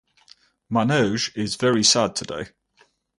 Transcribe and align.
Manoj 0.73 1.29
is 1.37 1.57
very 1.57 1.83
sad 1.83 2.15
today. 2.15 2.47